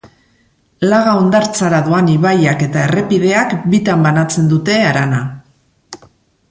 Laga 0.93 1.11
hondartzara 1.17 1.81
doan 1.89 2.09
ibaiak 2.13 2.65
eta 2.69 2.81
errepideak 2.87 3.55
bitan 3.75 4.09
banatzen 4.09 4.49
dute 4.55 4.83
harana. 4.87 5.21